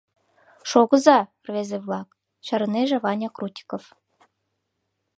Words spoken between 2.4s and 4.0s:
чарынеже Ваня Крутиков.